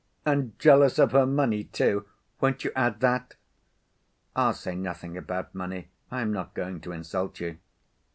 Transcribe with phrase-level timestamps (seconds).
[0.25, 2.07] "And jealous of her money, too?
[2.39, 3.35] Won't you add that?"
[4.35, 5.89] "I'll say nothing about money.
[6.09, 7.59] I am not going to insult you."